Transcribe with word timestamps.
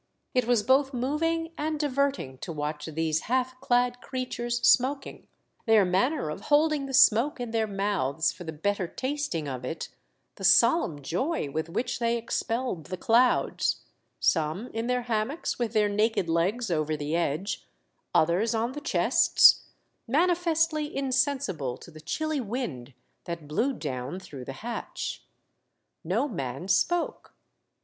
It 0.33 0.47
was 0.47 0.63
both 0.63 0.95
moving 0.95 1.51
and 1.59 1.79
diverting 1.79 2.39
to 2.39 2.51
watch 2.51 2.85
these 2.87 3.19
half 3.29 3.59
clad 3.61 4.01
creatures 4.01 4.59
smoking, 4.67 5.27
their 5.67 5.85
manner 5.85 6.31
of 6.31 6.41
holding 6.49 6.87
the 6.87 6.93
smoke 6.95 7.39
in 7.39 7.51
their 7.51 7.67
mouths 7.67 8.31
for 8.31 8.43
the 8.43 8.51
better 8.51 8.87
tasting 8.87 9.47
of 9.47 9.63
it, 9.63 9.89
the 10.37 10.43
solemn 10.43 11.03
joy 11.03 11.51
with 11.51 11.69
which 11.69 11.99
they 11.99 12.17
expelled 12.17 12.87
the 12.87 12.97
clouds; 12.97 13.81
some 14.19 14.69
in 14.73 14.87
their 14.87 15.03
ham 15.03 15.27
mocks 15.27 15.59
with 15.59 15.73
their 15.73 15.87
naked 15.87 16.27
legs 16.27 16.71
over 16.71 16.97
the 16.97 17.15
edge; 17.15 17.63
others 18.11 18.55
on 18.55 18.71
the 18.71 18.81
chests, 18.81 19.65
manifestly 20.07 20.97
insensible 20.97 21.77
to 21.77 21.91
the 21.91 22.01
chilly 22.01 22.41
wind 22.41 22.95
that 23.25 23.47
blew 23.47 23.71
down 23.71 24.19
through 24.19 24.45
the 24.45 24.53
hatch. 24.65 25.23
No 26.03 26.27
man 26.27 26.67
spoke. 26.67 27.35